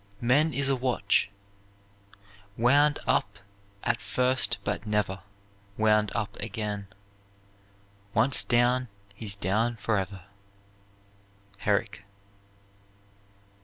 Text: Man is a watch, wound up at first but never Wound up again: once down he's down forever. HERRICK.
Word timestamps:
Man 0.19 0.51
is 0.51 0.67
a 0.67 0.75
watch, 0.75 1.29
wound 2.57 2.97
up 3.05 3.37
at 3.83 4.01
first 4.01 4.57
but 4.63 4.87
never 4.87 5.21
Wound 5.77 6.11
up 6.15 6.35
again: 6.37 6.87
once 8.15 8.41
down 8.43 8.87
he's 9.13 9.35
down 9.35 9.75
forever. 9.75 10.23
HERRICK. 11.59 12.03